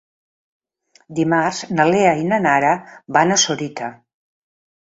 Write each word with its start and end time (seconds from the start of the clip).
Dimarts 1.19 1.59
na 1.79 1.87
Lea 1.91 2.15
i 2.23 2.25
na 2.31 2.39
Nara 2.47 2.73
van 3.19 3.37
a 3.37 3.41
Sorita. 3.47 3.95